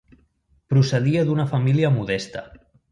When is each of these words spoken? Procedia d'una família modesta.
Procedia 0.73 1.27
d'una 1.29 1.47
família 1.55 1.95
modesta. 2.01 2.47